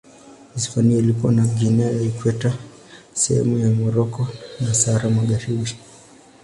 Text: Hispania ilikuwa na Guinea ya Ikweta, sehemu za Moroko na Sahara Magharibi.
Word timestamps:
Hispania 0.55 0.97
ilikuwa 0.97 1.31
na 1.33 1.45
Guinea 1.45 1.91
ya 1.91 2.01
Ikweta, 2.01 2.53
sehemu 3.13 3.59
za 3.61 3.69
Moroko 3.69 4.27
na 4.59 4.73
Sahara 4.73 5.09
Magharibi. 5.09 5.75